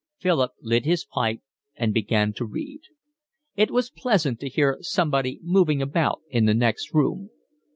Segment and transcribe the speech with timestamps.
[0.17, 1.41] Philip lit his pipe
[1.75, 2.81] and began to read.
[3.55, 7.29] It was pleasant to hear somebody moving about in the next room.